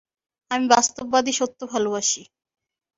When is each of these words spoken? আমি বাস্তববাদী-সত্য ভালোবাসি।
আমি 0.51 0.65
বাস্তববাদী-সত্য 0.73 1.59
ভালোবাসি। 1.71 2.21